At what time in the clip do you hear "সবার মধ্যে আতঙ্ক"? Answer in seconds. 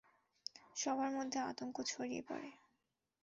0.75-1.75